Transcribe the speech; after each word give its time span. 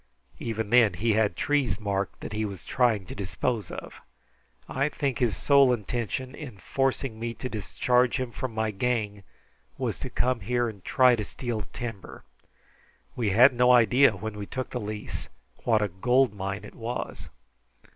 Even 0.39 0.71
then 0.71 0.95
he 0.95 1.13
had 1.13 1.35
trees 1.35 1.79
marked 1.79 2.21
that 2.21 2.33
he 2.33 2.43
was 2.43 2.65
trying 2.65 3.05
to 3.05 3.13
dispose 3.13 3.69
of. 3.69 4.01
I 4.67 4.89
think 4.89 5.19
his 5.19 5.37
sole 5.37 5.71
intention 5.71 6.33
in 6.33 6.57
forcing 6.57 7.19
me 7.19 7.35
to 7.35 7.47
discharge 7.47 8.17
him 8.19 8.31
from 8.31 8.51
my 8.55 8.71
gang 8.71 9.21
was 9.77 9.99
to 9.99 10.09
come 10.09 10.39
here 10.39 10.67
and 10.67 10.83
try 10.83 11.15
to 11.15 11.23
steal 11.23 11.61
timber. 11.71 12.23
We 13.15 13.29
had 13.29 13.53
no 13.53 13.71
idea, 13.73 14.13
when 14.15 14.39
we 14.39 14.47
took 14.47 14.71
the 14.71 14.79
lease, 14.79 15.29
what 15.65 15.83
a 15.83 15.87
gold 15.87 16.33
mine 16.33 16.63
it 16.63 16.73
was." 16.73 17.29